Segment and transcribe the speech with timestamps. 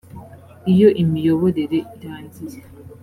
[0.71, 2.59] iyo imiyoborere irangiye